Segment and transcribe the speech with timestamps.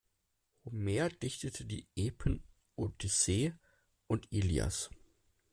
[0.65, 3.53] Homer dichtete die Epen-Odyssee
[4.07, 4.89] und Ilias.